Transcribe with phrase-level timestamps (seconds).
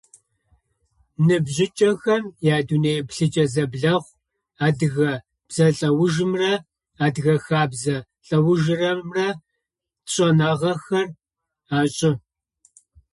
[1.25, 2.23] Ныбжьыкӏэхэм
[2.55, 4.15] ядунэееплъыкӏэ зэблэхъу,
[4.65, 5.11] адыгэ
[5.47, 6.51] бзэлӏэужымрэ
[7.05, 7.95] адыгэ хэбзэ
[8.27, 9.27] лӏэужырэмрэ
[10.11, 11.07] чӏэнагъэхэр
[11.79, 12.11] ашӏы.